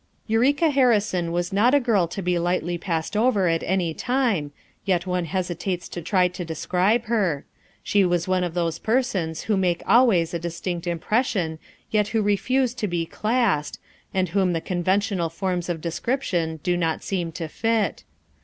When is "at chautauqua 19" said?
6.05-6.31